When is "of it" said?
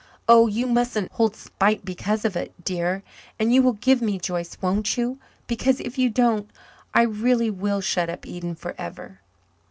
2.25-2.51